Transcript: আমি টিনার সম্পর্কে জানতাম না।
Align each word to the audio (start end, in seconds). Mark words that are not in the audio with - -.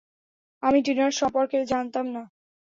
আমি 0.63 0.79
টিনার 0.85 1.13
সম্পর্কে 1.19 1.57
জানতাম 1.71 2.05
না। 2.15 2.23